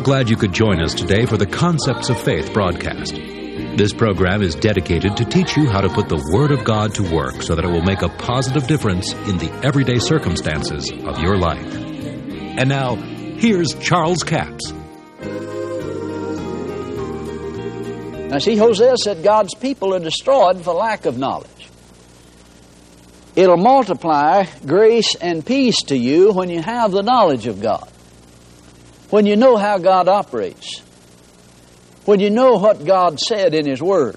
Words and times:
We're 0.00 0.04
glad 0.04 0.30
you 0.30 0.36
could 0.36 0.54
join 0.54 0.80
us 0.80 0.94
today 0.94 1.26
for 1.26 1.36
the 1.36 1.44
Concepts 1.44 2.08
of 2.08 2.18
Faith 2.18 2.54
broadcast. 2.54 3.12
This 3.12 3.92
program 3.92 4.40
is 4.40 4.54
dedicated 4.54 5.14
to 5.18 5.26
teach 5.26 5.58
you 5.58 5.68
how 5.68 5.82
to 5.82 5.90
put 5.90 6.08
the 6.08 6.26
Word 6.32 6.52
of 6.52 6.64
God 6.64 6.94
to 6.94 7.02
work 7.02 7.42
so 7.42 7.54
that 7.54 7.66
it 7.66 7.68
will 7.68 7.82
make 7.82 8.00
a 8.00 8.08
positive 8.08 8.66
difference 8.66 9.12
in 9.12 9.36
the 9.36 9.52
everyday 9.62 9.98
circumstances 9.98 10.90
of 10.90 11.18
your 11.18 11.36
life. 11.36 11.74
And 11.74 12.70
now, 12.70 12.94
here's 12.94 13.74
Charles 13.74 14.22
Capps. 14.22 14.72
Now, 18.30 18.38
see, 18.38 18.56
Hosea 18.56 18.96
said 18.96 19.22
God's 19.22 19.54
people 19.54 19.94
are 19.94 20.00
destroyed 20.00 20.64
for 20.64 20.72
lack 20.72 21.04
of 21.04 21.18
knowledge. 21.18 21.68
It'll 23.36 23.58
multiply 23.58 24.46
grace 24.64 25.14
and 25.20 25.44
peace 25.44 25.76
to 25.88 25.94
you 25.94 26.32
when 26.32 26.48
you 26.48 26.62
have 26.62 26.90
the 26.90 27.02
knowledge 27.02 27.46
of 27.46 27.60
God, 27.60 27.86
when 29.10 29.26
you 29.26 29.36
know 29.36 29.56
how 29.56 29.78
God 29.78 30.08
operates, 30.08 30.80
when 32.04 32.20
you 32.20 32.30
know 32.30 32.56
what 32.56 32.84
God 32.84 33.20
said 33.20 33.54
in 33.54 33.66
His 33.66 33.82
Word, 33.82 34.16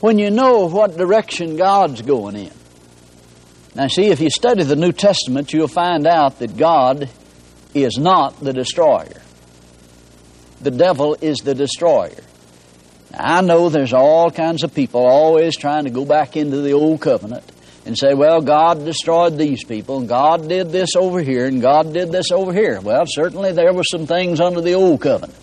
when 0.00 0.18
you 0.18 0.30
know 0.30 0.66
what 0.66 0.96
direction 0.96 1.56
God's 1.56 2.02
going 2.02 2.36
in. 2.36 2.52
Now, 3.74 3.88
see, 3.88 4.06
if 4.06 4.20
you 4.20 4.30
study 4.30 4.64
the 4.64 4.76
New 4.76 4.92
Testament, 4.92 5.52
you'll 5.52 5.68
find 5.68 6.06
out 6.06 6.38
that 6.38 6.56
God 6.56 7.08
is 7.74 7.98
not 7.98 8.40
the 8.40 8.52
destroyer. 8.52 9.22
The 10.60 10.70
devil 10.70 11.16
is 11.20 11.38
the 11.38 11.54
destroyer. 11.54 12.24
Now, 13.12 13.38
I 13.38 13.40
know 13.42 13.68
there's 13.68 13.92
all 13.92 14.30
kinds 14.30 14.64
of 14.64 14.74
people 14.74 15.06
always 15.06 15.56
trying 15.56 15.84
to 15.84 15.90
go 15.90 16.04
back 16.04 16.36
into 16.36 16.60
the 16.60 16.72
old 16.72 17.00
covenant 17.00 17.44
and 17.88 17.96
say, 17.96 18.12
well, 18.12 18.42
God 18.42 18.84
destroyed 18.84 19.38
these 19.38 19.64
people, 19.64 20.00
and 20.00 20.08
God 20.08 20.46
did 20.46 20.70
this 20.70 20.90
over 20.94 21.22
here, 21.22 21.46
and 21.46 21.62
God 21.62 21.94
did 21.94 22.12
this 22.12 22.30
over 22.30 22.52
here. 22.52 22.82
Well, 22.82 23.04
certainly 23.06 23.52
there 23.52 23.72
were 23.72 23.82
some 23.82 24.06
things 24.06 24.40
under 24.40 24.60
the 24.60 24.74
old 24.74 25.00
covenant 25.00 25.34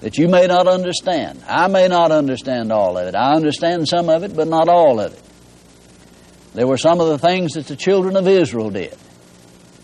that 0.00 0.16
you 0.16 0.28
may 0.28 0.46
not 0.46 0.66
understand. 0.66 1.44
I 1.46 1.68
may 1.68 1.88
not 1.88 2.10
understand 2.10 2.72
all 2.72 2.96
of 2.96 3.06
it. 3.06 3.14
I 3.14 3.34
understand 3.34 3.86
some 3.86 4.08
of 4.08 4.24
it, 4.24 4.34
but 4.34 4.48
not 4.48 4.70
all 4.70 4.98
of 4.98 5.12
it. 5.12 5.22
There 6.54 6.66
were 6.66 6.78
some 6.78 7.02
of 7.02 7.08
the 7.08 7.18
things 7.18 7.52
that 7.52 7.66
the 7.66 7.76
children 7.76 8.16
of 8.16 8.26
Israel 8.26 8.70
did. 8.70 8.96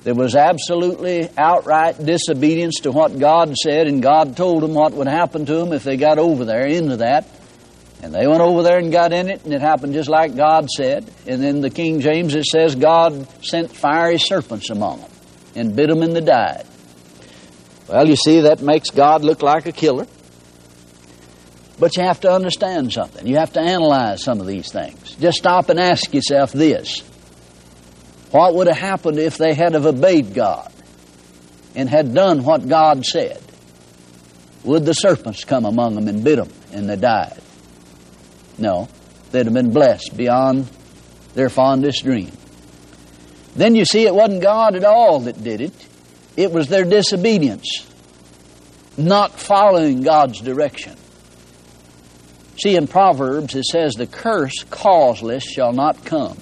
There 0.04 0.14
was 0.14 0.34
absolutely 0.34 1.28
outright 1.36 2.02
disobedience 2.02 2.80
to 2.80 2.92
what 2.92 3.18
God 3.18 3.54
said, 3.56 3.88
and 3.88 4.02
God 4.02 4.38
told 4.38 4.62
them 4.62 4.72
what 4.72 4.94
would 4.94 5.06
happen 5.06 5.44
to 5.44 5.54
them 5.56 5.74
if 5.74 5.84
they 5.84 5.98
got 5.98 6.18
over 6.18 6.46
there 6.46 6.66
into 6.66 6.96
that. 6.96 7.28
And 8.02 8.12
they 8.12 8.26
went 8.26 8.40
over 8.40 8.64
there 8.64 8.78
and 8.78 8.90
got 8.90 9.12
in 9.12 9.30
it, 9.30 9.44
and 9.44 9.54
it 9.54 9.60
happened 9.60 9.94
just 9.94 10.08
like 10.08 10.34
God 10.34 10.68
said. 10.68 11.08
And 11.26 11.40
then 11.40 11.60
the 11.60 11.70
King 11.70 12.00
James, 12.00 12.34
it 12.34 12.44
says 12.44 12.74
God 12.74 13.28
sent 13.44 13.74
fiery 13.74 14.18
serpents 14.18 14.70
among 14.70 15.00
them 15.00 15.10
and 15.54 15.76
bit 15.76 15.88
them 15.88 16.02
and 16.02 16.14
they 16.14 16.20
died. 16.20 16.66
Well, 17.88 18.08
you 18.08 18.16
see, 18.16 18.40
that 18.40 18.60
makes 18.60 18.90
God 18.90 19.22
look 19.22 19.42
like 19.42 19.66
a 19.66 19.72
killer. 19.72 20.06
But 21.78 21.96
you 21.96 22.02
have 22.02 22.20
to 22.20 22.32
understand 22.32 22.92
something. 22.92 23.26
You 23.26 23.36
have 23.36 23.52
to 23.54 23.60
analyze 23.60 24.22
some 24.22 24.40
of 24.40 24.46
these 24.46 24.70
things. 24.70 25.14
Just 25.16 25.38
stop 25.38 25.68
and 25.68 25.80
ask 25.80 26.12
yourself 26.12 26.52
this 26.52 27.00
What 28.30 28.54
would 28.54 28.66
have 28.66 28.76
happened 28.76 29.18
if 29.18 29.36
they 29.36 29.54
had 29.54 29.74
have 29.74 29.86
obeyed 29.86 30.34
God 30.34 30.72
and 31.74 31.88
had 31.88 32.14
done 32.14 32.44
what 32.44 32.68
God 32.68 33.04
said? 33.04 33.40
Would 34.64 34.84
the 34.84 34.92
serpents 34.92 35.44
come 35.44 35.64
among 35.64 35.96
them 35.96 36.08
and 36.08 36.22
bit 36.22 36.36
them 36.36 36.50
and 36.72 36.88
they 36.88 36.96
died? 36.96 37.40
No, 38.62 38.88
they'd 39.32 39.44
have 39.44 39.52
been 39.52 39.72
blessed 39.72 40.16
beyond 40.16 40.68
their 41.34 41.48
fondest 41.48 42.04
dream. 42.04 42.30
Then 43.56 43.74
you 43.74 43.84
see, 43.84 44.06
it 44.06 44.14
wasn't 44.14 44.40
God 44.40 44.76
at 44.76 44.84
all 44.84 45.20
that 45.20 45.42
did 45.42 45.60
it, 45.60 45.74
it 46.36 46.52
was 46.52 46.68
their 46.68 46.84
disobedience, 46.84 47.84
not 48.96 49.32
following 49.32 50.02
God's 50.02 50.40
direction. 50.40 50.96
See, 52.62 52.76
in 52.76 52.86
Proverbs 52.86 53.56
it 53.56 53.64
says, 53.64 53.94
The 53.94 54.06
curse 54.06 54.62
causeless 54.70 55.42
shall 55.42 55.72
not 55.72 56.04
come. 56.04 56.38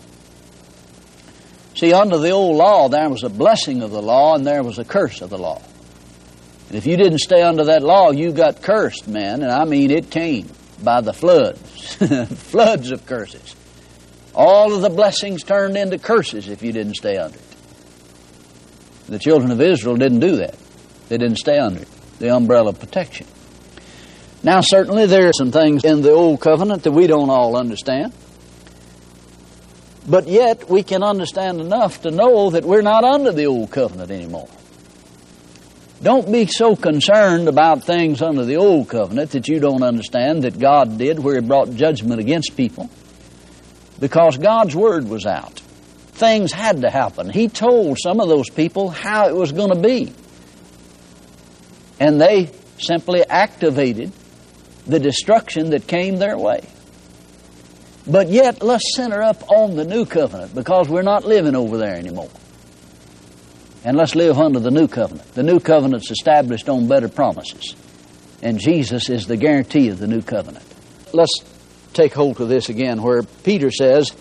See, 1.75 1.95
under 1.95 2.19
the 2.19 2.31
old 2.31 2.57
law, 2.57 2.91
there 2.91 3.09
was 3.09 3.23
a 3.23 3.31
blessing 3.31 3.81
of 3.81 3.93
the 3.93 4.03
law 4.03 4.35
and 4.35 4.47
there 4.47 4.63
was 4.63 4.79
a 4.79 4.85
curse 4.85 5.23
of 5.23 5.31
the 5.31 5.39
law. 5.39 5.63
And 6.69 6.77
if 6.77 6.85
you 6.85 6.99
didn't 6.99 7.21
stay 7.21 7.43
under 7.43 7.65
that 7.65 7.83
law, 7.83 8.11
you 8.11 8.33
got 8.33 8.61
cursed, 8.61 9.09
man. 9.09 9.43
And 9.43 9.51
I 9.51 9.65
mean, 9.65 9.91
it 9.91 10.11
came 10.11 10.51
by 10.83 11.01
the 11.01 11.13
floods, 11.13 11.59
floods 12.37 12.91
of 12.91 13.07
curses. 13.07 13.55
All 14.35 14.75
of 14.75 14.83
the 14.83 14.91
blessings 14.91 15.43
turned 15.43 15.77
into 15.77 15.99
curses 15.99 16.49
if 16.49 16.63
you 16.63 16.73
didn't 16.73 16.95
stay 16.95 17.17
under 17.17 17.39
it. 17.39 17.45
The 19.09 19.19
children 19.19 19.51
of 19.51 19.61
Israel 19.61 19.97
didn't 19.97 20.21
do 20.21 20.37
that. 20.37 20.57
They 21.09 21.19
didn't 21.19 21.39
stay 21.39 21.59
under 21.59 21.83
it, 21.83 21.89
the 22.19 22.35
umbrella 22.35 22.71
of 22.71 22.79
protection. 22.79 23.27
Now, 24.43 24.61
certainly 24.61 25.07
there 25.07 25.29
are 25.29 25.33
some 25.33 25.51
things 25.51 25.85
in 25.85 26.01
the 26.01 26.13
Old 26.13 26.41
Covenant 26.41 26.85
that 26.85 26.93
we 26.93 27.07
don't 27.07 27.29
all 27.29 27.57
understand. 27.57 28.13
But 30.09 30.29
yet, 30.29 30.71
we 30.71 30.83
can 30.83 31.03
understand 31.03 31.61
enough 31.61 32.03
to 32.03 32.11
know 32.11 32.51
that 32.51 32.65
we're 32.65 32.83
not 32.83 33.05
under 33.05 33.33
the 33.33 33.45
Old 33.47 33.71
Covenant 33.71 34.11
anymore. 34.11 34.49
Don't 36.03 36.33
be 36.33 36.47
so 36.47 36.77
concerned 36.77 37.47
about 37.47 37.85
things 37.85 38.23
under 38.23 38.45
the 38.45 38.57
Old 38.57 38.89
Covenant 38.89 39.33
that 39.33 39.49
you 39.49 39.61
don't 39.61 39.83
understand 39.83 40.45
that 40.45 40.59
God 40.59 40.97
did 40.97 41.19
where 41.19 41.35
He 41.35 41.47
brought 41.47 41.75
judgment 41.75 42.21
against 42.21 42.57
people. 42.57 42.89
Because 43.99 44.39
God's 44.39 44.75
Word 44.75 45.09
was 45.09 45.27
out. 45.27 45.61
Things 46.13 46.53
had 46.53 46.81
to 46.83 46.91
happen. 46.91 47.29
He 47.29 47.49
told 47.49 47.99
some 47.99 48.21
of 48.21 48.29
those 48.29 48.49
people 48.49 48.89
how 48.89 49.29
it 49.29 49.37
was 49.37 49.53
going 49.53 49.71
to 49.71 49.81
be. 49.81 50.13
And 51.99 52.19
they 52.19 52.51
simply 52.79 53.23
activated 53.23 54.11
the 54.87 54.99
destruction 54.99 55.71
that 55.71 55.87
came 55.87 56.17
their 56.17 56.39
way. 56.39 56.67
But 58.07 58.29
yet, 58.29 58.63
let's 58.63 58.97
center 58.97 59.23
up 59.23 59.51
on 59.51 59.77
the 59.77 59.85
new 59.85 60.07
covenant 60.07 60.55
because 60.55 60.89
we're 60.89 61.03
not 61.03 61.27
living 61.27 61.55
over 61.55 61.77
there 61.77 61.95
anymore. 61.95 62.31
And 63.85 63.97
let's 63.97 64.15
live 64.15 64.39
under 64.39 64.61
the 64.61 64.71
new 64.71 64.89
covenant. 64.89 65.35
The 65.35 65.43
new 65.43 65.59
covenant's 65.59 66.11
established 66.11 66.69
on 66.69 66.87
better 66.87 67.09
promises. 67.09 67.75
And 68.43 68.59
Jesus 68.59 69.09
is 69.09 69.27
the 69.27 69.37
guarantee 69.37 69.89
of 69.89 69.99
the 69.99 70.07
new 70.07 70.23
covenant. 70.23 70.65
Let's 71.13 71.33
take 71.93 72.13
hold 72.13 72.41
of 72.41 72.49
this 72.49 72.69
again, 72.69 73.03
where 73.03 73.23
Peter 73.23 73.71
says, 73.71 74.13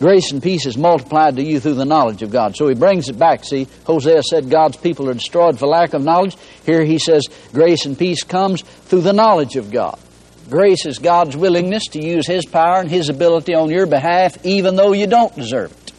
Grace 0.00 0.32
and 0.32 0.42
peace 0.42 0.66
is 0.66 0.76
multiplied 0.76 1.36
to 1.36 1.42
you 1.42 1.60
through 1.60 1.74
the 1.74 1.84
knowledge 1.84 2.22
of 2.22 2.32
God. 2.32 2.56
So 2.56 2.66
he 2.68 2.74
brings 2.74 3.08
it 3.08 3.18
back. 3.18 3.44
See, 3.44 3.68
Hosea 3.86 4.22
said 4.24 4.50
God's 4.50 4.76
people 4.76 5.08
are 5.08 5.14
destroyed 5.14 5.58
for 5.58 5.66
lack 5.66 5.94
of 5.94 6.02
knowledge. 6.02 6.36
Here 6.66 6.84
he 6.84 6.98
says 6.98 7.22
grace 7.52 7.86
and 7.86 7.96
peace 7.96 8.24
comes 8.24 8.62
through 8.62 9.02
the 9.02 9.12
knowledge 9.12 9.56
of 9.56 9.70
God. 9.70 9.98
Grace 10.50 10.84
is 10.84 10.98
God's 10.98 11.36
willingness 11.36 11.86
to 11.92 12.04
use 12.04 12.26
His 12.26 12.44
power 12.44 12.80
and 12.80 12.90
His 12.90 13.08
ability 13.08 13.54
on 13.54 13.70
your 13.70 13.86
behalf, 13.86 14.44
even 14.44 14.76
though 14.76 14.92
you 14.92 15.06
don't 15.06 15.34
deserve 15.34 15.72
it. 15.72 15.92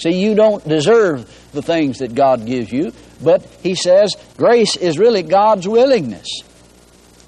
See, 0.00 0.22
you 0.22 0.36
don't 0.36 0.66
deserve 0.66 1.28
the 1.52 1.62
things 1.62 1.98
that 1.98 2.14
God 2.14 2.46
gives 2.46 2.70
you, 2.72 2.92
but 3.22 3.42
He 3.62 3.74
says 3.74 4.14
grace 4.36 4.76
is 4.76 4.98
really 4.98 5.22
God's 5.22 5.66
willingness. 5.66 6.42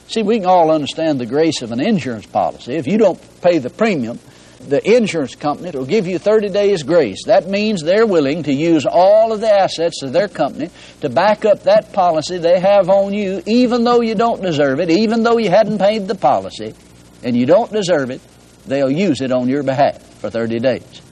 See, 0.09 0.23
we 0.23 0.41
can 0.41 0.49
all 0.49 0.71
understand 0.71 1.21
the 1.21 1.27
grace 1.27 1.63
of 1.63 1.71
an 1.71 1.81
insurance 1.81 2.27
policy. 2.27 2.75
If 2.75 2.89
you 2.89 2.99
don't 2.99 3.21
pay 3.43 3.59
the 3.59 3.71
premium, 3.71 4.19
the 4.61 4.97
insurance 4.97 5.35
company 5.35 5.71
will 5.71 5.87
give 5.87 6.07
you 6.07 6.19
30 6.19 6.51
days 6.51 6.83
grace. 6.83 7.25
That 7.27 7.49
means 7.49 7.83
they're 7.83 8.07
willing 8.07 8.43
to 8.43 8.53
use 8.53 8.85
all 8.87 9.33
of 9.33 9.41
the 9.41 9.51
assets 9.51 10.03
of 10.03 10.13
their 10.13 10.29
company 10.29 10.71
to 11.01 11.09
back 11.09 11.45
up 11.45 11.63
that 11.63 11.93
policy 11.93 12.39
they 12.39 12.61
have 12.61 12.91
on 12.91 13.15
you, 13.15 13.43
even 13.47 13.85
though 13.85 14.01
you 14.01 14.15
don't 14.15 14.43
deserve 14.43 14.81
it, 14.81 14.91
even 14.91 15.23
though 15.23 15.39
you 15.39 15.49
hadn't 15.49 15.79
paid 15.79 16.09
the 16.09 16.15
policy 16.15 16.75
and 17.23 17.37
you 17.37 17.47
don't 17.47 17.73
deserve 17.73 18.11
it, 18.11 18.21
they'll 18.67 18.91
use 18.91 19.21
it 19.21 19.33
on 19.33 19.49
your 19.49 19.63
behalf 19.63 20.03
for 20.21 20.29
30 20.29 20.59
days. 20.59 21.03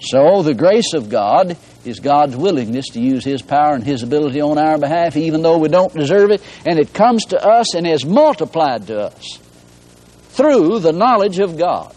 So 0.00 0.42
the 0.42 0.54
grace 0.54 0.94
of 0.94 1.10
God 1.10 1.56
is 1.84 2.00
God's 2.00 2.36
willingness 2.36 2.90
to 2.90 3.00
use 3.00 3.24
His 3.24 3.42
power 3.42 3.74
and 3.74 3.84
His 3.84 4.02
ability 4.02 4.40
on 4.40 4.58
our 4.58 4.78
behalf, 4.78 5.16
even 5.16 5.42
though 5.42 5.58
we 5.58 5.68
don't 5.68 5.94
deserve 5.94 6.30
it, 6.30 6.42
and 6.64 6.78
it 6.78 6.94
comes 6.94 7.26
to 7.26 7.44
us 7.44 7.74
and 7.74 7.86
is 7.86 8.04
multiplied 8.04 8.86
to 8.86 9.00
us 9.00 9.38
through 10.30 10.78
the 10.78 10.92
knowledge 10.92 11.38
of 11.38 11.58
God. 11.58 11.94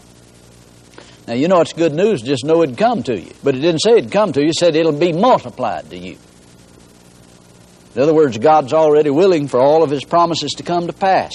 Now, 1.26 1.34
you 1.34 1.48
know 1.48 1.60
it's 1.60 1.72
good 1.72 1.94
news, 1.94 2.22
just 2.22 2.44
know 2.44 2.62
it'd 2.62 2.78
come 2.78 3.02
to 3.04 3.18
you. 3.18 3.32
But 3.42 3.56
it 3.56 3.60
didn't 3.60 3.80
say 3.80 3.92
it'd 3.92 4.12
come 4.12 4.32
to 4.32 4.40
you, 4.40 4.48
it 4.48 4.54
said 4.54 4.76
it'll 4.76 4.92
be 4.92 5.12
multiplied 5.12 5.90
to 5.90 5.98
you. 5.98 6.18
In 7.94 8.02
other 8.02 8.14
words, 8.14 8.36
God's 8.38 8.72
already 8.72 9.10
willing 9.10 9.48
for 9.48 9.58
all 9.58 9.82
of 9.82 9.90
His 9.90 10.04
promises 10.04 10.52
to 10.52 10.62
come 10.62 10.86
to 10.86 10.92
pass. 10.92 11.34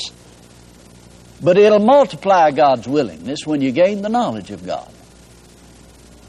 But 1.42 1.58
it'll 1.58 1.80
multiply 1.80 2.52
God's 2.52 2.88
willingness 2.88 3.48
when 3.48 3.62
you 3.62 3.72
gain 3.72 4.02
the 4.02 4.10
knowledge 4.10 4.52
of 4.52 4.66
God. 4.66 4.92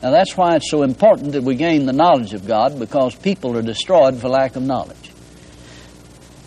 Now, 0.02 0.10
that's 0.10 0.36
why 0.36 0.56
it's 0.56 0.70
so 0.70 0.82
important 0.82 1.32
that 1.32 1.44
we 1.44 1.54
gain 1.54 1.86
the 1.86 1.92
knowledge 1.92 2.34
of 2.34 2.46
God 2.46 2.78
because 2.78 3.14
people 3.14 3.56
are 3.56 3.62
destroyed 3.62 4.16
for 4.20 4.28
lack 4.28 4.56
of 4.56 4.62
knowledge. 4.64 5.12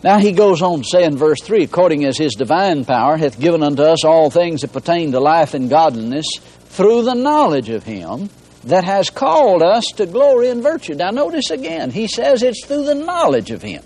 Now 0.03 0.19
he 0.19 0.33
goes 0.33 0.61
on 0.61 0.83
to 0.83 0.87
say 0.87 1.03
in 1.03 1.17
verse 1.17 1.41
3 1.41 1.63
according 1.63 2.05
as 2.05 2.15
his 2.17 2.33
divine 2.35 2.85
power 2.85 3.17
hath 3.17 3.39
given 3.39 3.63
unto 3.63 3.81
us 3.81 4.03
all 4.05 4.29
things 4.29 4.61
that 4.61 4.71
pertain 4.71 5.11
to 5.13 5.19
life 5.19 5.55
and 5.55 5.67
godliness 5.67 6.27
through 6.65 7.03
the 7.03 7.15
knowledge 7.15 7.69
of 7.69 7.83
him 7.83 8.29
that 8.65 8.83
has 8.83 9.09
called 9.09 9.63
us 9.63 9.85
to 9.95 10.05
glory 10.05 10.49
and 10.49 10.61
virtue. 10.61 10.93
Now, 10.93 11.09
notice 11.09 11.49
again, 11.49 11.89
he 11.89 12.07
says 12.07 12.43
it's 12.43 12.65
through 12.65 12.83
the 12.85 12.93
knowledge 12.93 13.49
of 13.49 13.63
him. 13.63 13.81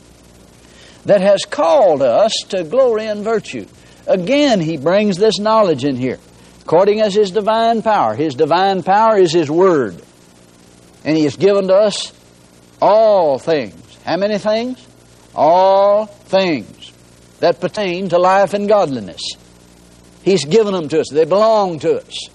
that 1.05 1.21
has 1.21 1.45
called 1.45 2.01
us 2.01 2.33
to 2.49 2.63
glory 2.63 3.05
and 3.05 3.23
virtue. 3.23 3.65
Again, 4.07 4.59
he 4.59 4.77
brings 4.77 5.17
this 5.17 5.39
knowledge 5.39 5.85
in 5.85 5.95
here, 5.95 6.19
according 6.69 7.01
as 7.01 7.15
his 7.15 7.31
divine 7.31 7.81
power. 7.81 8.13
His 8.13 8.35
divine 8.35 8.83
power 8.83 9.17
is 9.17 9.33
his 9.33 9.49
word. 9.49 9.99
And 11.03 11.17
he 11.17 11.23
has 11.23 11.35
given 11.35 11.67
to 11.67 11.73
us 11.73 12.13
all 12.79 13.39
things. 13.39 13.97
How 14.05 14.17
many 14.17 14.37
things? 14.37 14.85
All 15.33 16.05
things 16.05 16.93
that 17.39 17.59
pertain 17.59 18.09
to 18.09 18.19
life 18.19 18.53
and 18.53 18.69
godliness. 18.69 19.19
He's 20.21 20.45
given 20.45 20.73
them 20.73 20.89
to 20.89 20.99
us. 20.99 21.09
They 21.11 21.25
belong 21.25 21.79
to 21.79 22.01
us. 22.01 22.29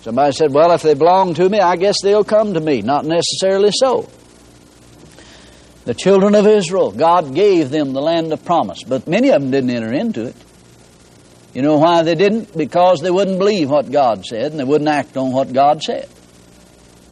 Somebody 0.00 0.32
said, 0.32 0.52
Well, 0.52 0.72
if 0.72 0.82
they 0.82 0.94
belong 0.94 1.34
to 1.34 1.48
me, 1.48 1.60
I 1.60 1.76
guess 1.76 2.02
they'll 2.02 2.24
come 2.24 2.54
to 2.54 2.60
me. 2.60 2.82
Not 2.82 3.04
necessarily 3.04 3.70
so. 3.70 4.10
The 5.84 5.94
children 5.94 6.34
of 6.34 6.48
Israel, 6.48 6.90
God 6.90 7.32
gave 7.32 7.70
them 7.70 7.92
the 7.92 8.02
land 8.02 8.32
of 8.32 8.44
promise, 8.44 8.82
but 8.82 9.06
many 9.06 9.28
of 9.28 9.40
them 9.40 9.52
didn't 9.52 9.70
enter 9.70 9.92
into 9.92 10.24
it. 10.24 10.36
You 11.54 11.62
know 11.62 11.76
why 11.76 12.02
they 12.02 12.14
didn't? 12.14 12.56
Because 12.56 13.00
they 13.00 13.10
wouldn't 13.10 13.38
believe 13.38 13.70
what 13.70 13.90
God 13.90 14.24
said 14.24 14.52
and 14.52 14.60
they 14.60 14.64
wouldn't 14.64 14.88
act 14.88 15.16
on 15.16 15.32
what 15.32 15.52
God 15.52 15.82
said. 15.82 16.08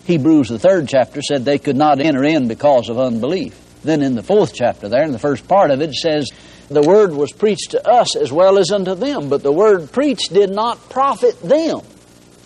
Hebrews, 0.04 0.48
the 0.48 0.58
third 0.58 0.88
chapter, 0.88 1.20
said 1.20 1.44
they 1.44 1.58
could 1.58 1.76
not 1.76 2.00
enter 2.00 2.24
in 2.24 2.48
because 2.48 2.88
of 2.88 2.98
unbelief. 2.98 3.56
Then 3.82 4.02
in 4.02 4.14
the 4.14 4.22
fourth 4.22 4.54
chapter, 4.54 4.88
there, 4.88 5.04
in 5.04 5.12
the 5.12 5.18
first 5.18 5.46
part 5.46 5.70
of 5.70 5.80
it, 5.80 5.94
says, 5.94 6.30
The 6.68 6.82
word 6.82 7.12
was 7.12 7.32
preached 7.32 7.72
to 7.72 7.86
us 7.86 8.16
as 8.16 8.32
well 8.32 8.58
as 8.58 8.70
unto 8.70 8.94
them, 8.94 9.28
but 9.28 9.42
the 9.42 9.52
word 9.52 9.92
preached 9.92 10.32
did 10.32 10.50
not 10.50 10.90
profit 10.90 11.40
them, 11.42 11.80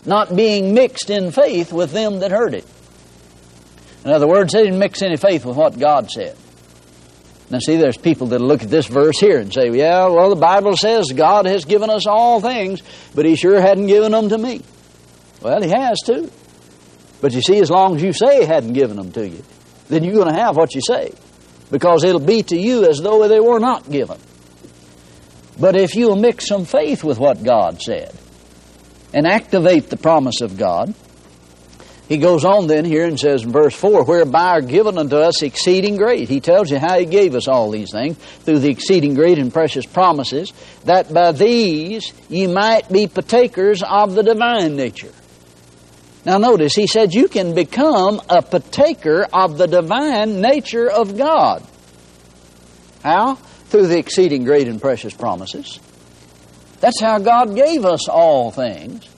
not 0.05 0.35
being 0.35 0.75
mixed 0.75 1.11
in 1.11 1.31
faith 1.31 1.73
with 1.73 1.93
them 1.93 2.20
that 2.20 2.31
heard 2.31 2.55
it. 2.55 2.67
In 4.05 4.11
other 4.11 4.29
words, 4.29 4.52
they 4.52 4.64
didn't 4.64 4.79
mix 4.79 5.00
any 5.00 5.17
faith 5.17 5.44
with 5.44 5.56
what 5.56 5.79
God 5.79 6.11
said. 6.11 6.37
Now, 7.54 7.60
see, 7.60 7.76
there's 7.76 7.96
people 7.96 8.26
that 8.28 8.40
look 8.40 8.64
at 8.64 8.68
this 8.68 8.88
verse 8.88 9.16
here 9.20 9.38
and 9.38 9.54
say, 9.54 9.70
yeah, 9.70 10.08
well, 10.08 10.28
the 10.28 10.34
Bible 10.34 10.76
says 10.76 11.06
God 11.14 11.46
has 11.46 11.64
given 11.64 11.88
us 11.88 12.04
all 12.04 12.40
things, 12.40 12.82
but 13.14 13.24
He 13.24 13.36
sure 13.36 13.60
hadn't 13.60 13.86
given 13.86 14.10
them 14.10 14.28
to 14.30 14.36
me. 14.36 14.60
Well, 15.40 15.62
He 15.62 15.68
has 15.68 16.00
too. 16.04 16.32
But 17.20 17.32
you 17.32 17.40
see, 17.42 17.60
as 17.60 17.70
long 17.70 17.94
as 17.94 18.02
you 18.02 18.12
say 18.12 18.40
He 18.40 18.44
hadn't 18.44 18.72
given 18.72 18.96
them 18.96 19.12
to 19.12 19.28
you, 19.28 19.44
then 19.88 20.02
you're 20.02 20.16
going 20.16 20.34
to 20.34 20.40
have 20.40 20.56
what 20.56 20.74
you 20.74 20.80
say 20.84 21.12
because 21.70 22.02
it'll 22.02 22.18
be 22.18 22.42
to 22.42 22.56
you 22.56 22.88
as 22.88 22.98
though 22.98 23.28
they 23.28 23.38
were 23.38 23.60
not 23.60 23.88
given. 23.88 24.18
But 25.56 25.76
if 25.76 25.94
you'll 25.94 26.16
mix 26.16 26.48
some 26.48 26.64
faith 26.64 27.04
with 27.04 27.20
what 27.20 27.44
God 27.44 27.80
said 27.80 28.12
and 29.12 29.28
activate 29.28 29.90
the 29.90 29.96
promise 29.96 30.40
of 30.40 30.58
God, 30.58 30.92
he 32.08 32.18
goes 32.18 32.44
on 32.44 32.66
then 32.66 32.84
here 32.84 33.06
and 33.06 33.18
says 33.18 33.44
in 33.44 33.52
verse 33.52 33.74
4, 33.74 34.04
whereby 34.04 34.50
are 34.50 34.60
given 34.60 34.98
unto 34.98 35.16
us 35.16 35.42
exceeding 35.42 35.96
great. 35.96 36.28
He 36.28 36.40
tells 36.40 36.70
you 36.70 36.78
how 36.78 36.98
he 36.98 37.06
gave 37.06 37.34
us 37.34 37.48
all 37.48 37.70
these 37.70 37.90
things 37.90 38.18
through 38.18 38.58
the 38.58 38.68
exceeding 38.68 39.14
great 39.14 39.38
and 39.38 39.52
precious 39.52 39.86
promises, 39.86 40.52
that 40.84 41.12
by 41.12 41.32
these 41.32 42.12
ye 42.28 42.46
might 42.46 42.90
be 42.90 43.06
partakers 43.06 43.82
of 43.82 44.14
the 44.14 44.22
divine 44.22 44.76
nature. 44.76 45.12
Now 46.26 46.36
notice, 46.36 46.74
he 46.74 46.86
said 46.86 47.14
you 47.14 47.28
can 47.28 47.54
become 47.54 48.20
a 48.28 48.42
partaker 48.42 49.26
of 49.32 49.56
the 49.56 49.66
divine 49.66 50.42
nature 50.42 50.90
of 50.90 51.16
God. 51.16 51.66
How? 53.02 53.34
Through 53.34 53.86
the 53.88 53.98
exceeding 53.98 54.44
great 54.44 54.68
and 54.68 54.80
precious 54.80 55.14
promises. 55.14 55.80
That's 56.80 57.00
how 57.00 57.18
God 57.18 57.54
gave 57.54 57.86
us 57.86 58.08
all 58.08 58.50
things 58.50 59.08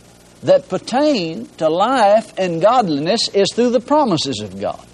that 0.47 0.69
pertain 0.69 1.47
to 1.59 1.69
life 1.69 2.33
and 2.39 2.61
godliness 2.61 3.29
is 3.29 3.49
through 3.53 3.71
the 3.71 3.81
promises 3.81 4.41
of 4.41 4.61
God. 4.61 4.85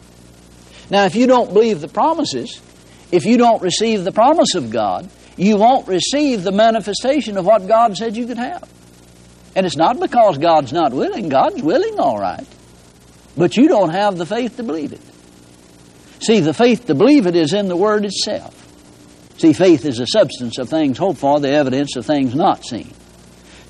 Now, 0.91 1.05
if 1.05 1.15
you 1.15 1.27
don't 1.27 1.53
believe 1.53 1.81
the 1.81 1.89
promises, 1.89 2.61
if 3.11 3.25
you 3.25 3.37
don't 3.39 3.63
receive 3.63 4.05
the 4.05 4.13
promise 4.13 4.55
of 4.55 4.71
God, 4.71 5.09
you 5.37 5.57
won't 5.57 5.89
receive 5.89 6.43
the 6.43 6.53
manifestation 6.53 7.37
of 7.39 7.47
what 7.47 7.67
God 7.67 7.97
said 7.97 8.17
you 8.17 8.27
could 8.27 8.39
have. 8.39 8.69
And 9.55 9.67
it's 9.67 9.77
not 9.77 10.01
because 10.01 10.39
God's 10.39 10.73
not 10.73 10.93
willing. 10.93 11.29
God's 11.29 11.63
willing, 11.63 11.99
all 11.99 12.19
right. 12.19 12.47
But 13.37 13.57
you 13.57 13.69
don't 13.69 13.91
have 13.91 14.19
the 14.19 14.27
faith 14.27 14.57
to 14.57 14.63
believe 14.63 14.93
it. 14.93 15.01
See, 16.23 16.41
the 16.41 16.55
faith 16.55 16.87
to 16.87 16.95
believe 16.95 17.27
it 17.27 17.37
is 17.37 17.53
in 17.53 17.69
the 17.69 17.77
Word 17.77 18.05
itself. 18.05 18.59
See, 19.39 19.53
faith 19.53 19.85
is 19.85 19.97
the 19.97 20.07
substance 20.07 20.59
of 20.59 20.69
things 20.69 20.99
hoped 20.99 21.19
for, 21.19 21.41
the 21.41 21.51
evidence 21.51 21.97
of 21.97 22.07
things 22.07 22.35
not 22.35 22.65
seen. 22.65 22.95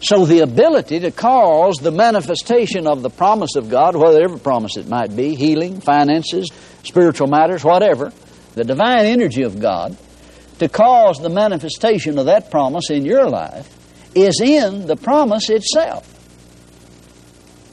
So 0.03 0.27
the 0.27 0.41
ability 0.41 0.99
to 1.01 1.13
cause 1.13 1.77
the 1.77 1.93
manifestation 1.93 2.89
of 2.89 3.03
the 3.03 3.11
promise 3.11 3.55
of 3.55 3.71
God, 3.71 3.95
whatever 3.95 4.37
promise 4.37 4.77
it 4.77 4.89
might 4.89 5.15
be, 5.15 5.37
healing, 5.37 5.81
finances, 5.81 6.51
spiritual 6.83 7.29
matters, 7.29 7.63
whatever, 7.63 8.13
the 8.55 8.65
divine 8.65 9.07
energy 9.07 9.43
of 9.43 9.61
God, 9.61 9.97
to 10.59 10.69
cause 10.69 11.19
the 11.19 11.29
manifestation 11.29 12.19
of 12.19 12.27
that 12.27 12.51
promise 12.51 12.91
in 12.91 13.05
your 13.05 13.29
life 13.29 13.69
is 14.15 14.41
in 14.41 14.87
the 14.87 14.97
promise 14.97 15.49
itself. 15.49 16.09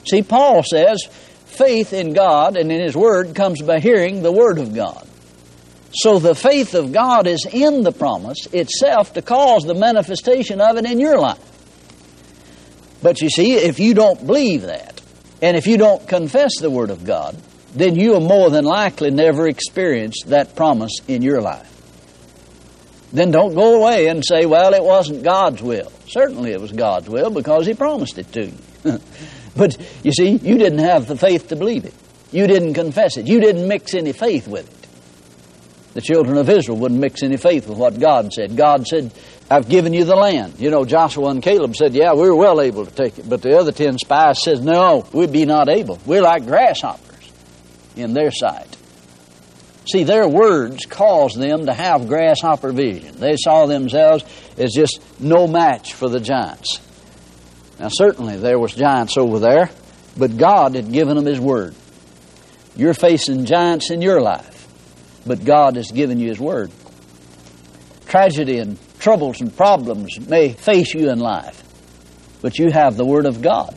See, 0.08 0.22
Paul 0.22 0.62
says 0.64 1.04
faith 1.46 1.94
in 1.94 2.14
God 2.14 2.58
and 2.58 2.72
in 2.72 2.80
His 2.80 2.96
Word 2.96 3.34
comes 3.34 3.60
by 3.64 3.80
hearing 3.80 4.22
the 4.22 4.31
Word 4.31 4.60
of 4.60 4.76
God. 4.76 5.08
So 5.94 6.20
the 6.20 6.36
faith 6.36 6.76
of 6.76 6.92
God 6.92 7.26
is 7.26 7.48
in 7.52 7.81
the 7.81 7.92
promise 7.92 8.46
itself 8.54 9.14
to 9.14 9.24
cause 9.24 9.64
the 9.64 9.74
manifestation 9.74 10.62
of 10.62 10.78
it 10.78 10.86
in 10.86 11.00
your 11.00 11.20
life. 11.20 11.40
But 13.01 13.22
you 13.22 13.30
see, 13.30 13.54
if 13.54 13.80
you 13.80 13.94
don't 13.94 14.25
believe 14.25 14.63
that, 14.63 15.01
and 15.42 15.56
if 15.56 15.68
you 15.68 15.78
don't 15.78 16.06
confess 16.07 16.60
the 16.60 16.69
Word 16.69 16.90
of 16.90 17.06
God, 17.06 17.38
then 17.74 17.96
you 17.96 18.12
will 18.12 18.22
more 18.22 18.50
than 18.50 18.66
likely 18.66 19.12
never 19.12 19.48
experience 19.48 20.24
that 20.28 20.56
promise 20.56 20.92
in 21.07 21.22
your 21.22 21.42
life. 21.42 21.68
Then 23.13 23.31
don't 23.31 23.56
go 23.56 23.81
away 23.81 24.07
and 24.07 24.24
say, 24.24 24.46
well, 24.46 24.74
it 24.74 24.84
wasn't 24.84 25.24
God's 25.24 25.62
will. 25.62 25.92
Certainly 26.07 26.51
it 26.51 26.62
was 26.62 26.72
God's 26.72 27.10
will 27.10 27.30
because 27.30 27.66
He 27.66 27.74
promised 27.74 28.18
it 28.18 28.31
to 28.34 28.46
you. 28.48 28.54
but 29.56 29.78
you 30.04 30.12
see, 30.12 30.31
you 30.31 30.57
didn't 30.57 30.80
have 30.80 31.07
the 31.07 31.18
faith 31.18 31.48
to 31.50 31.56
believe 31.56 31.86
it. 31.86 31.94
You 32.31 32.45
didn't 32.48 32.75
confess 32.75 33.18
it. 33.18 33.28
You 33.28 33.40
didn't 33.40 33.68
mix 33.68 33.94
any 33.94 34.12
faith 34.12 34.48
with 34.48 34.68
it. 34.68 34.80
The 35.94 36.02
children 36.02 36.38
of 36.38 36.50
Israel 36.50 36.78
wouldn't 36.78 37.00
mix 37.00 37.24
any 37.24 37.38
faith 37.38 37.68
with 37.68 37.78
what 37.78 38.00
God 38.00 38.31
said. 38.31 38.56
God 38.56 38.86
said, 38.88 39.12
I've 39.51 39.68
given 39.68 39.94
you 39.94 40.06
the 40.06 40.16
land. 40.16 40.60
You 40.60 40.69
know, 40.69 40.86
Joshua 40.86 41.30
and 41.30 41.42
Caleb 41.42 41.75
said, 41.75 41.96
Yeah, 41.96 42.13
we 42.13 42.28
are 42.28 42.36
well 42.36 42.62
able 42.62 42.86
to 42.86 42.92
take 42.92 43.18
it. 43.18 43.28
But 43.28 43.42
the 43.42 43.57
other 43.57 43.72
ten 43.72 43.98
spies 43.98 44.44
said, 44.44 44.63
No, 44.63 45.07
we 45.12 45.25
be 45.25 45.46
not 45.46 45.69
able. 45.69 46.00
We're 46.06 46.22
like 46.22 46.46
grasshoppers 46.46 47.31
in 47.95 48.14
their 48.14 48.31
sight. 48.31 48.78
See, 49.92 50.04
their 50.04 50.28
words 50.28 50.85
caused 50.85 51.40
them 51.40 51.66
to 51.66 51.74
have 51.74 52.07
grasshopper 52.07 52.71
vision. 52.71 53.18
They 53.18 53.38
saw 53.38 53.66
themselves 53.66 54.24
as 54.57 54.71
just 54.71 55.02
no 55.19 55.47
match 55.47 55.94
for 55.94 56.09
the 56.09 56.19
giants. 56.19 56.80
Now, 57.80 57.88
certainly 57.90 58.38
there 58.38 58.59
was 58.59 58.76
giants 58.76 59.18
over 59.18 59.40
there, 59.40 59.71
but 60.16 60.38
God 60.38 60.76
had 60.76 60.92
given 60.92 61.16
them 61.16 61.26
His 61.26 61.40
word. 61.40 61.74
You're 62.76 62.94
facing 62.94 63.45
giants 63.45 63.90
in 63.90 64.04
your 64.04 64.21
life, 64.21 64.68
but 65.26 65.44
God 65.44 65.76
has 65.76 65.90
given 65.90 66.19
you 66.19 66.30
His 66.30 66.40
word. 66.40 66.71
Tragedy 68.06 68.59
and 68.59 68.78
troubles 69.00 69.42
and 69.42 69.56
problems 69.56 70.20
may 70.20 70.54
face 70.54 70.94
you 70.94 71.10
in 71.10 71.20
life, 71.20 71.64
but 72.42 72.60
you 72.60 72.72
have 72.72 72.98
the 72.98 73.06
word 73.06 73.26
of 73.26 73.42
God. 73.42 73.76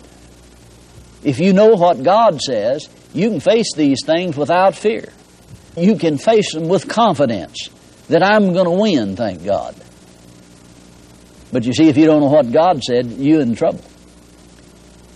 If 1.23 1.39
you 1.39 1.53
know 1.53 1.75
what 1.75 2.03
God 2.03 2.41
says, 2.41 2.89
you 3.15 3.31
can 3.31 3.41
face 3.41 3.75
these 3.75 4.05
things 4.05 4.37
without 4.37 4.75
fear 4.75 5.13
you 5.77 5.97
can 5.97 6.19
face 6.19 6.53
them 6.53 6.69
with 6.69 6.89
confidence 6.89 7.71
that 8.09 8.23
I'm 8.23 8.53
going 8.53 8.67
to 8.67 8.83
win, 8.83 9.17
thank 9.17 9.45
God. 9.45 9.75
But 11.51 11.65
you 11.65 11.73
see, 11.73 11.89
if 11.89 11.97
you 11.97 12.07
don't 12.07 12.21
know 12.21 12.29
what 12.29 12.51
God 12.51 12.83
said, 12.83 13.07
you're 13.07 13.41
in 13.41 13.55
trouble. 13.55 13.85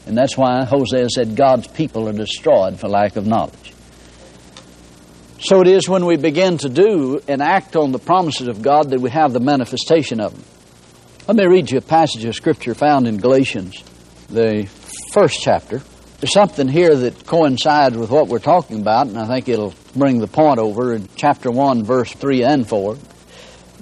And 0.07 0.17
that's 0.17 0.37
why 0.37 0.65
Hosea 0.65 1.09
said 1.11 1.35
God's 1.35 1.67
people 1.67 2.09
are 2.09 2.13
destroyed 2.13 2.79
for 2.79 2.89
lack 2.89 3.17
of 3.17 3.27
knowledge. 3.27 3.73
So 5.39 5.61
it 5.61 5.69
is 5.69 5.89
when 5.89 6.07
we 6.07 6.17
begin 6.17 6.57
to 6.59 6.69
do 6.69 7.21
and 7.29 7.43
act 7.43 7.77
on 7.77 7.93
the 7.93 7.99
promises 7.99 8.49
of 8.49 8.63
God 8.63 8.91
that 8.91 9.01
we 9.01 9.11
have 9.11 9.33
the 9.33 9.41
manifestation 9.41 10.19
of 10.19 10.33
them. 10.33 10.45
Let 11.29 11.37
me 11.37 11.45
read 11.45 11.71
you 11.71 11.79
a 11.79 11.83
passage 11.83 12.25
of 12.25 12.35
Scripture 12.35 12.75
found 12.75 13.07
in 13.07 13.19
Galatians, 13.19 13.83
the 14.29 14.67
first 15.13 15.41
chapter. 15.43 15.83
There's 16.21 16.33
something 16.33 16.69
here 16.69 16.95
that 16.95 17.27
coincides 17.27 17.97
with 17.99 18.11
what 18.11 18.29
we're 18.29 18.39
talking 18.39 18.81
about, 18.81 19.09
and 19.09 19.19
I 19.19 19.27
think 19.27 19.49
it'll 19.49 19.75
bring 19.95 20.21
the 20.21 20.27
point 20.27 20.59
over 20.59 20.95
in 20.95 21.09
chapter 21.17 21.51
1, 21.51 21.85
verse 21.85 22.13
3 22.13 22.43
and 22.43 22.67
4. 22.67 22.97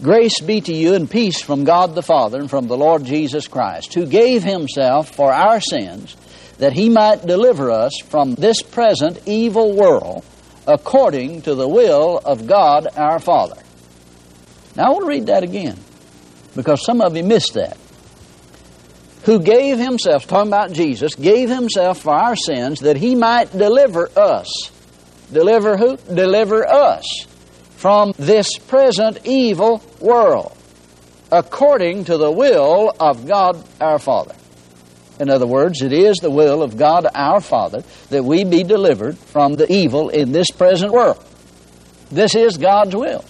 Grace 0.03 0.41
be 0.41 0.61
to 0.61 0.75
you 0.75 0.95
and 0.95 1.09
peace 1.09 1.41
from 1.41 1.63
God 1.63 1.95
the 1.95 2.03
Father 2.03 2.41
and 2.41 2.51
from 2.51 2.67
the 2.67 2.77
Lord 2.77 3.05
Jesus 3.05 3.47
Christ, 3.47 3.95
who 3.95 4.07
gave 4.07 4.43
himself 4.43 5.15
for 5.15 5.33
our 5.33 5.61
sins 5.61 6.17
that 6.59 6.73
he 6.73 6.89
might 6.89 7.25
deliver 7.27 7.71
us 7.71 7.93
from 8.09 8.35
this 8.35 8.61
present 8.63 9.21
evil 9.27 9.77
world 9.77 10.25
according 10.67 11.43
to 11.43 11.55
the 11.55 11.69
will 11.69 12.19
of 12.25 12.47
God 12.47 12.87
our 12.97 13.19
Father. 13.19 13.61
Now 14.77 14.87
I 14.87 14.91
want 14.91 15.03
to 15.03 15.09
read 15.09 15.27
that 15.27 15.43
again 15.43 15.79
because 16.57 16.85
some 16.85 17.01
of 17.01 17.17
you 17.17 17.23
missed 17.25 17.55
that 17.55 17.77
who 19.25 19.41
gave 19.41 19.79
himself, 19.79 20.27
talking 20.27 20.49
about 20.49 20.73
Jesus, 20.73 21.15
gave 21.15 21.49
himself 21.49 22.03
for 22.03 22.13
our 22.13 22.37
sins 22.37 22.81
that 22.81 22.97
he 22.97 23.15
might 23.15 23.51
deliver 23.51 24.11
us. 24.17 24.71
Deliver 25.33 25.77
who? 25.77 25.97
Deliver 25.97 26.67
us 26.67 27.05
from 27.77 28.13
this 28.19 28.59
present 28.59 29.21
evil 29.25 29.83
world 30.01 30.57
according 31.33 32.05
to 32.05 32.17
the 32.17 32.31
will 32.31 32.95
of 33.01 33.27
God 33.27 33.63
our 33.81 33.99
Father. 33.99 34.35
In 35.21 35.31
other 35.31 35.47
words, 35.47 35.81
it 35.83 35.93
is 35.93 36.17
the 36.17 36.31
will 36.31 36.63
of 36.63 36.77
God 36.77 37.07
our 37.15 37.41
Father 37.41 37.85
that 38.11 38.25
we 38.25 38.45
be 38.45 38.65
delivered 38.65 39.17
from 39.17 39.55
the 39.55 39.73
evil 39.73 40.09
in 40.09 40.33
this 40.33 40.51
present 40.51 40.93
world. 40.93 41.25
This 42.11 42.35
is 42.35 42.59
God's 42.59 42.97
will. 42.97 43.25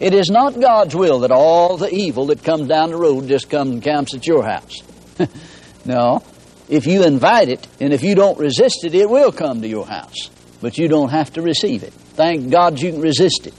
It 0.00 0.14
is 0.14 0.30
not 0.30 0.58
God's 0.58 0.94
will 0.94 1.20
that 1.20 1.30
all 1.30 1.76
the 1.76 1.92
evil 1.92 2.26
that 2.26 2.42
comes 2.42 2.68
down 2.68 2.90
the 2.90 2.96
road 2.96 3.28
just 3.28 3.50
comes 3.50 3.70
and 3.70 3.82
camps 3.82 4.14
at 4.14 4.26
your 4.26 4.44
house. 4.44 4.82
no. 5.84 6.22
If 6.68 6.86
you 6.86 7.04
invite 7.04 7.48
it 7.48 7.66
and 7.80 7.92
if 7.92 8.02
you 8.02 8.14
don't 8.14 8.38
resist 8.38 8.84
it, 8.84 8.94
it 8.94 9.10
will 9.10 9.32
come 9.32 9.60
to 9.62 9.68
your 9.68 9.86
house. 9.86 10.30
But 10.60 10.78
you 10.78 10.88
don't 10.88 11.10
have 11.10 11.32
to 11.34 11.42
receive 11.42 11.82
it. 11.82 11.92
Thank 11.92 12.50
God 12.50 12.80
you 12.80 12.92
can 12.92 13.00
resist 13.00 13.46
it. 13.46 13.54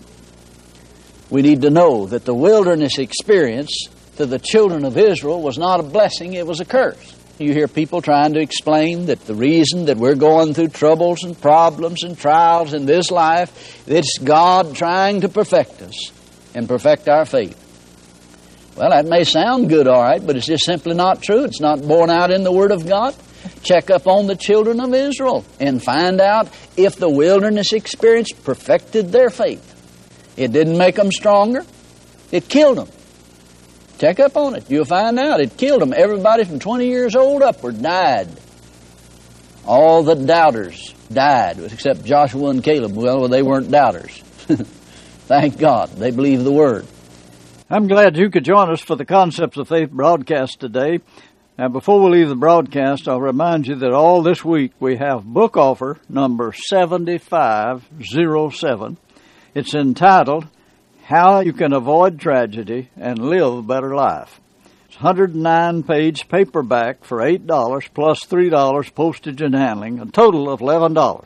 We 1.30 1.42
need 1.42 1.62
to 1.62 1.70
know 1.70 2.08
that 2.08 2.26
the 2.26 2.34
wilderness 2.34 3.00
experience 3.00 3.88
to 4.18 4.26
the 4.26 4.40
children 4.40 4.86
of 4.86 4.98
Israel 4.98 5.42
was 5.42 5.58
not 5.58 5.80
a 5.80 5.84
blessing, 5.84 6.34
it 6.34 6.46
was 6.46 6.60
a 6.60 6.66
curse. 6.66 7.16
You 7.38 7.54
hear 7.54 7.68
people 7.68 8.02
trying 8.02 8.34
to 8.34 8.40
explain 8.40 9.08
that 9.08 9.26
the 9.26 9.34
reason 9.34 9.86
that 9.86 9.98
we're 9.98 10.16
going 10.16 10.54
through 10.54 10.68
troubles 10.70 11.24
and 11.24 11.40
problems 11.40 12.04
and 12.04 12.18
trials 12.18 12.74
in 12.74 12.86
this 12.86 13.10
life, 13.10 13.88
it's 13.88 14.20
God 14.20 14.76
trying 14.76 15.22
to 15.22 15.30
perfect 15.30 15.82
us 15.82 16.12
and 16.54 16.68
perfect 16.68 17.10
our 17.10 17.26
faith. 17.26 17.58
Well, 18.76 18.92
that 18.92 19.06
may 19.06 19.24
sound 19.24 19.70
good, 19.70 19.88
all 19.88 20.02
right, 20.02 20.26
but 20.26 20.36
it's 20.36 20.46
just 20.46 20.66
simply 20.66 20.94
not 20.94 21.22
true. 21.22 21.44
It's 21.44 21.60
not 21.60 21.82
borne 21.82 22.10
out 22.10 22.32
in 22.32 22.44
the 22.44 22.52
Word 22.52 22.72
of 22.72 22.88
God. 22.88 23.16
Check 23.64 23.90
up 23.90 24.08
on 24.08 24.28
the 24.28 24.36
children 24.36 24.80
of 24.80 24.94
Israel 24.94 25.44
and 25.60 25.84
find 25.84 26.22
out 26.22 26.48
if 26.78 26.96
the 26.96 27.10
wilderness 27.10 27.74
experience 27.74 28.32
perfected 28.32 29.12
their 29.12 29.30
faith. 29.30 29.68
It 30.38 30.52
didn't 30.52 30.78
make 30.78 30.96
them 30.96 31.12
stronger, 31.12 31.66
it 32.32 32.48
killed 32.48 32.78
them. 32.78 32.88
Check 34.02 34.20
up 34.20 34.36
on 34.36 34.56
it. 34.56 34.68
You'll 34.68 34.84
find 34.84 35.20
out. 35.20 35.42
It 35.42 35.58
killed 35.58 35.80
them. 35.80 35.94
Everybody 35.96 36.44
from 36.44 36.58
20 36.58 36.88
years 36.88 37.16
old 37.16 37.44
upward 37.44 37.84
died. 37.84 38.30
All 39.64 40.02
the 40.02 40.16
doubters 40.16 40.96
died, 41.14 41.60
except 41.60 42.04
Joshua 42.04 42.50
and 42.50 42.64
Caleb. 42.64 42.96
Well, 42.96 43.28
they 43.28 43.44
weren't 43.44 43.70
doubters. 43.70 44.18
Thank 45.28 45.60
God. 45.60 45.90
They 45.90 46.10
believed 46.10 46.44
the 46.44 46.52
Word. 46.52 46.88
I'm 47.70 47.88
glad 47.88 48.18
you 48.18 48.32
could 48.32 48.44
join 48.44 48.72
us 48.72 48.82
for 48.82 48.96
the 48.96 49.06
Concepts 49.06 49.58
of 49.58 49.68
Faith 49.68 49.92
broadcast 49.92 50.60
today. 50.60 51.02
Now, 51.60 51.68
before 51.68 52.02
we 52.02 52.10
leave 52.10 52.30
the 52.30 52.36
broadcast, 52.36 53.08
I'll 53.08 53.22
remind 53.22 53.68
you 53.68 53.76
that 53.76 53.94
all 53.94 54.24
this 54.24 54.44
week 54.44 54.72
we 54.80 54.98
have 54.98 55.24
book 55.24 55.58
offer 55.58 56.00
number 56.10 56.54
7507. 56.54 58.98
It's 59.54 59.76
entitled 59.76 60.48
How 61.04 61.42
You 61.42 61.52
Can 61.52 61.74
Avoid 61.74 62.20
Tragedy 62.20 62.90
and 62.96 63.20
Live 63.20 63.54
a 63.54 63.62
Better 63.62 63.94
Life. 63.94 64.40
It's 64.86 64.96
109 64.96 65.84
page 65.84 66.30
paperback 66.30 67.04
for 67.04 67.18
$8 67.18 67.94
plus 67.94 68.26
$3 68.26 68.96
postage 68.96 69.42
and 69.42 69.56
handling, 69.56 70.00
a 70.00 70.06
total 70.06 70.50
of 70.50 70.62
$11. 70.62 71.26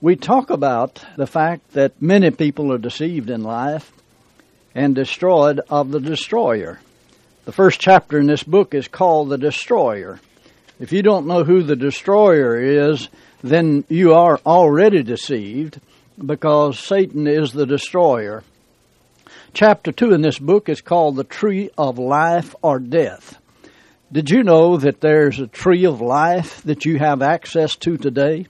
We 0.00 0.16
talk 0.16 0.50
about 0.50 1.04
the 1.16 1.26
fact 1.26 1.72
that 1.74 2.00
many 2.00 2.30
people 2.30 2.72
are 2.72 2.78
deceived 2.78 3.30
in 3.30 3.42
life 3.42 3.92
and 4.74 4.94
destroyed 4.94 5.60
of 5.68 5.90
the 5.90 6.00
destroyer. 6.00 6.80
The 7.44 7.52
first 7.52 7.80
chapter 7.80 8.18
in 8.18 8.26
this 8.26 8.42
book 8.42 8.74
is 8.74 8.88
called 8.88 9.28
The 9.28 9.38
Destroyer. 9.38 10.20
If 10.80 10.92
you 10.92 11.02
don't 11.02 11.26
know 11.26 11.44
who 11.44 11.62
the 11.62 11.76
destroyer 11.76 12.58
is, 12.58 13.08
then 13.42 13.84
you 13.88 14.14
are 14.14 14.40
already 14.46 15.02
deceived 15.02 15.80
because 16.24 16.78
Satan 16.78 17.26
is 17.26 17.52
the 17.52 17.66
destroyer. 17.66 18.42
Chapter 19.52 19.90
2 19.90 20.12
in 20.12 20.22
this 20.22 20.38
book 20.38 20.68
is 20.68 20.80
called 20.80 21.16
The 21.16 21.24
Tree 21.24 21.70
of 21.76 21.98
Life 21.98 22.54
or 22.62 22.78
Death. 22.78 23.36
Did 24.12 24.30
you 24.30 24.44
know 24.44 24.76
that 24.76 25.00
there's 25.00 25.40
a 25.40 25.48
tree 25.48 25.86
of 25.86 26.00
life 26.00 26.62
that 26.62 26.84
you 26.84 26.98
have 26.98 27.20
access 27.20 27.74
to 27.76 27.96
today? 27.96 28.46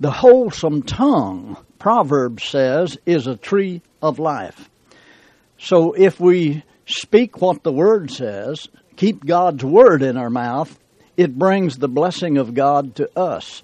The 0.00 0.10
wholesome 0.10 0.82
tongue, 0.82 1.56
Proverbs 1.78 2.44
says, 2.44 2.98
is 3.06 3.26
a 3.26 3.36
tree 3.36 3.80
of 4.02 4.18
life. 4.18 4.68
So 5.58 5.94
if 5.94 6.20
we 6.20 6.62
speak 6.84 7.40
what 7.40 7.62
the 7.62 7.72
Word 7.72 8.10
says, 8.10 8.68
keep 8.96 9.24
God's 9.24 9.64
Word 9.64 10.02
in 10.02 10.18
our 10.18 10.30
mouth, 10.30 10.78
it 11.16 11.38
brings 11.38 11.78
the 11.78 11.88
blessing 11.88 12.36
of 12.36 12.54
God 12.54 12.96
to 12.96 13.18
us. 13.18 13.62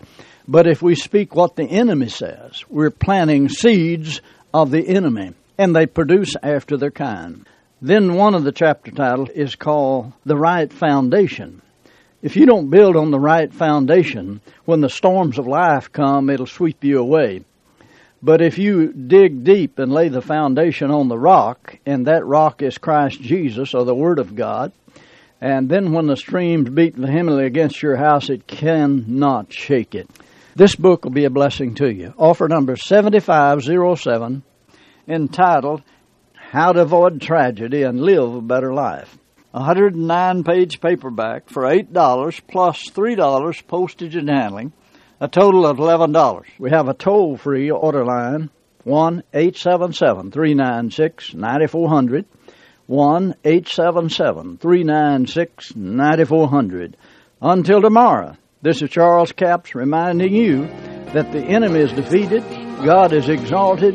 But 0.48 0.66
if 0.66 0.80
we 0.80 0.94
speak 0.94 1.34
what 1.34 1.56
the 1.56 1.64
enemy 1.64 2.08
says, 2.08 2.64
we're 2.70 2.90
planting 2.90 3.50
seeds 3.50 4.22
of 4.52 4.70
the 4.70 4.88
enemy, 4.88 5.34
and 5.58 5.74
they 5.74 5.86
produce 5.86 6.34
after 6.42 6.76
their 6.76 6.90
kind. 6.90 7.46
Then 7.80 8.14
one 8.14 8.34
of 8.34 8.44
the 8.44 8.52
chapter 8.52 8.90
titles 8.90 9.30
is 9.30 9.56
called 9.56 10.12
The 10.24 10.36
Right 10.36 10.72
Foundation. 10.72 11.62
If 12.22 12.36
you 12.36 12.46
don't 12.46 12.70
build 12.70 12.96
on 12.96 13.10
the 13.10 13.20
right 13.20 13.52
foundation, 13.52 14.40
when 14.64 14.80
the 14.80 14.88
storms 14.88 15.38
of 15.38 15.46
life 15.46 15.92
come, 15.92 16.30
it'll 16.30 16.46
sweep 16.46 16.82
you 16.82 16.98
away. 16.98 17.44
But 18.22 18.40
if 18.40 18.56
you 18.56 18.90
dig 18.94 19.44
deep 19.44 19.78
and 19.78 19.92
lay 19.92 20.08
the 20.08 20.22
foundation 20.22 20.90
on 20.90 21.08
the 21.08 21.18
rock, 21.18 21.78
and 21.84 22.06
that 22.06 22.24
rock 22.24 22.62
is 22.62 22.78
Christ 22.78 23.20
Jesus 23.20 23.74
or 23.74 23.84
the 23.84 23.94
Word 23.94 24.18
of 24.18 24.34
God, 24.34 24.72
and 25.42 25.68
then 25.68 25.92
when 25.92 26.06
the 26.06 26.16
streams 26.16 26.70
beat 26.70 26.96
vehemently 26.96 27.44
against 27.44 27.82
your 27.82 27.96
house, 27.96 28.30
it 28.30 28.46
cannot 28.46 29.52
shake 29.52 29.94
it. 29.94 30.08
This 30.56 30.74
book 30.74 31.04
will 31.04 31.12
be 31.12 31.26
a 31.26 31.30
blessing 31.30 31.74
to 31.74 31.92
you. 31.92 32.14
Offer 32.16 32.48
number 32.48 32.76
7507, 32.76 34.42
entitled 35.06 35.82
How 36.34 36.72
to 36.72 36.82
Avoid 36.82 37.20
Tragedy 37.20 37.82
and 37.82 38.00
Live 38.00 38.34
a 38.34 38.40
Better 38.40 38.72
Life. 38.72 39.18
A 39.52 39.58
109 39.60 40.44
page 40.44 40.80
paperback 40.80 41.48
for 41.48 41.62
$8 41.62 42.40
plus 42.48 42.90
$3 42.90 43.66
postage 43.66 44.16
and 44.16 44.28
handling 44.28 44.72
a 45.20 45.28
total 45.28 45.66
of 45.66 45.78
$11. 45.78 46.44
We 46.58 46.70
have 46.70 46.88
a 46.88 46.94
toll 46.94 47.36
free 47.36 47.70
order 47.70 48.04
line 48.04 48.50
1 48.84 49.22
877 49.32 50.30
396 50.30 51.34
9400. 51.34 52.26
1 52.86 53.34
877 53.44 54.58
396 54.58 55.76
9400. 55.76 56.96
Until 57.40 57.80
tomorrow, 57.80 58.36
this 58.60 58.82
is 58.82 58.90
Charles 58.90 59.32
Capps 59.32 59.74
reminding 59.74 60.34
you 60.34 60.66
that 61.14 61.32
the 61.32 61.40
enemy 61.40 61.80
is 61.80 61.92
defeated, 61.92 62.42
God 62.84 63.12
is 63.12 63.28
exalted, 63.28 63.94